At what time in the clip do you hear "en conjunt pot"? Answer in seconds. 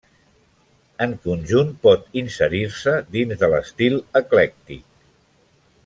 1.05-2.17